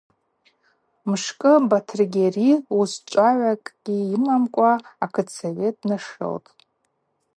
[1.09, 4.71] Мшкӏы Батыргьари, уыс чӏвагӏвакӏгьи йымамкӏва,
[5.03, 6.49] акытсовет днашылтӏ.